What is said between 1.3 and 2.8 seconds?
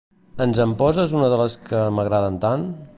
de les que m'agraden tant?